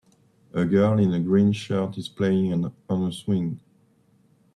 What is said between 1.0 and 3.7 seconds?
a green shirt is playing on a swing.